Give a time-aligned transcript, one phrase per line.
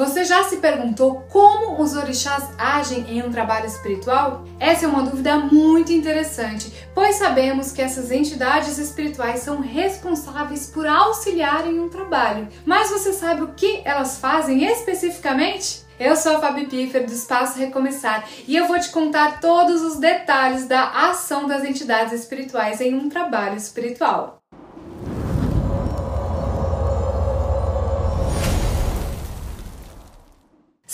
[0.00, 4.46] Você já se perguntou como os orixás agem em um trabalho espiritual?
[4.58, 10.86] Essa é uma dúvida muito interessante, pois sabemos que essas entidades espirituais são responsáveis por
[10.86, 12.48] auxiliar em um trabalho.
[12.64, 15.84] Mas você sabe o que elas fazem especificamente?
[15.98, 19.98] Eu sou a Fabi Piffer do Espaço Recomeçar e eu vou te contar todos os
[19.98, 24.40] detalhes da ação das entidades espirituais em um trabalho espiritual.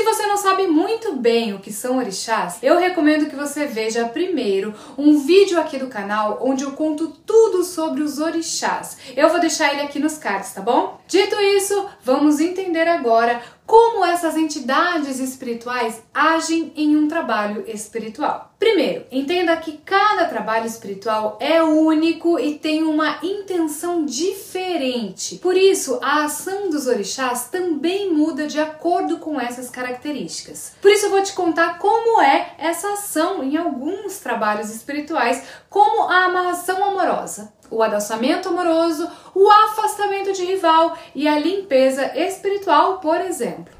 [0.00, 4.08] Se você não sabe muito bem o que são orixás, eu recomendo que você veja
[4.08, 8.96] primeiro um vídeo aqui do canal onde eu conto tudo sobre os orixás.
[9.14, 10.98] Eu vou deixar ele aqui nos cards, tá bom?
[11.10, 18.54] Dito isso, vamos entender agora como essas entidades espirituais agem em um trabalho espiritual.
[18.60, 25.38] Primeiro, entenda que cada trabalho espiritual é único e tem uma intenção diferente.
[25.38, 30.74] Por isso, a ação dos orixás também muda de acordo com essas características.
[30.80, 36.04] Por isso, eu vou te contar como é essa ação em alguns trabalhos espirituais, como
[36.04, 43.20] a amarração amorosa o adoçamento amoroso, o afastamento de rival e a limpeza espiritual, por
[43.20, 43.79] exemplo.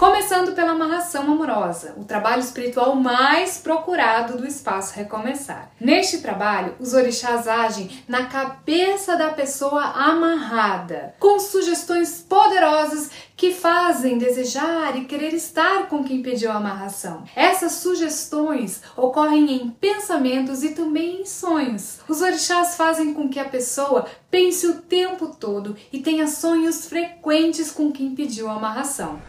[0.00, 5.70] Começando pela amarração amorosa, o trabalho espiritual mais procurado do espaço Recomeçar.
[5.78, 14.16] Neste trabalho, os orixás agem na cabeça da pessoa amarrada, com sugestões poderosas que fazem
[14.16, 17.24] desejar e querer estar com quem pediu a amarração.
[17.36, 22.00] Essas sugestões ocorrem em pensamentos e também em sonhos.
[22.08, 27.70] Os orixás fazem com que a pessoa pense o tempo todo e tenha sonhos frequentes
[27.70, 29.20] com quem pediu a amarração.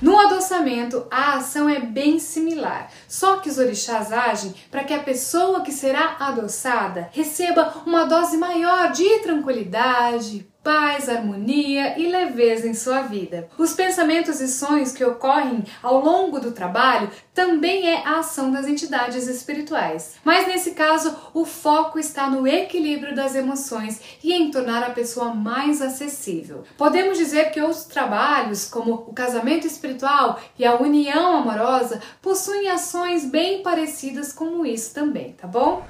[0.00, 5.02] No adoçamento, a ação é bem similar, só que os orixás agem para que a
[5.02, 12.74] pessoa que será adoçada receba uma dose maior de tranquilidade, paz, harmonia e leveza em
[12.74, 13.48] sua vida.
[13.56, 18.66] Os pensamentos e sonhos que ocorrem ao longo do trabalho também é a ação das
[18.66, 20.16] entidades espirituais.
[20.22, 25.34] Mas nesse caso, o foco está no equilíbrio das emoções e em tornar a pessoa
[25.34, 26.64] mais acessível.
[26.76, 33.24] Podemos dizer que outros trabalhos, como o casamento espiritual e a união amorosa, possuem ações
[33.24, 35.82] bem parecidas com isso também, tá bom?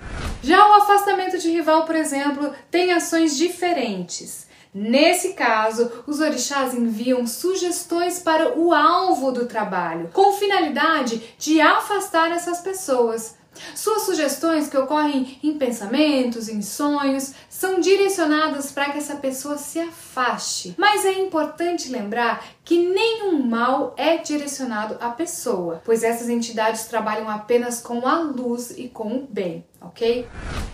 [0.43, 4.50] Já o afastamento de rival, por exemplo, tem ações diferentes.
[4.73, 12.31] Nesse caso, os orixás enviam sugestões para o alvo do trabalho, com finalidade de afastar
[12.31, 13.35] essas pessoas.
[13.75, 19.78] Suas sugestões, que ocorrem em pensamentos, em sonhos, são direcionadas para que essa pessoa se
[19.78, 20.75] afaste.
[20.78, 27.28] Mas é importante lembrar que nenhum mal é direcionado à pessoa, pois essas entidades trabalham
[27.28, 30.27] apenas com a luz e com o bem, ok?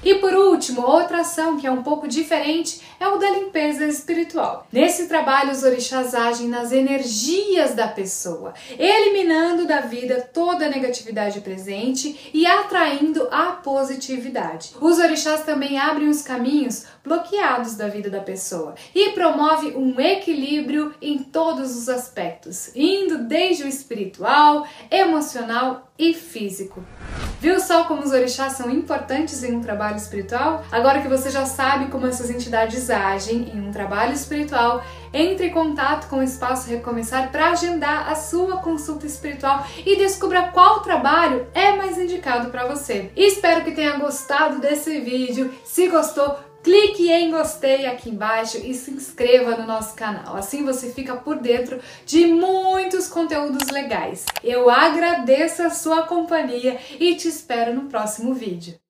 [0.04, 4.66] E por último, outra ação que é um pouco diferente é o da limpeza espiritual.
[4.70, 11.40] Nesse trabalho, os orixás agem nas energias da pessoa, eliminando da vida toda a negatividade
[11.40, 14.74] presente e atraindo a positividade.
[14.78, 20.94] Os orixás também abrem os caminhos bloqueados da vida da pessoa e promove um equilíbrio
[21.00, 26.84] em todos os aspectos, indo desde o espiritual, emocional e físico.
[27.40, 30.64] Viu só como os orixás são importantes em um trabalho espiritual?
[30.70, 35.50] Agora que você já sabe como essas entidades agem em um trabalho espiritual, entre em
[35.50, 41.46] contato com o Espaço Recomeçar para agendar a sua consulta espiritual e descubra qual trabalho
[41.54, 43.10] é mais indicado para você.
[43.16, 45.52] Espero que tenha gostado desse vídeo.
[45.64, 50.36] Se gostou, clique em gostei aqui embaixo e se inscreva no nosso canal.
[50.36, 54.24] Assim você fica por dentro de muitos conteúdos legais.
[54.42, 58.85] Eu agradeço a sua companhia e te espero no próximo vídeo.